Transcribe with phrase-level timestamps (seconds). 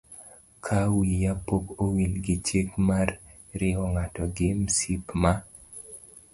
[0.65, 3.09] Ka wiya pok owil gi chik mar
[3.59, 5.33] riwo ng'ato gi msip ma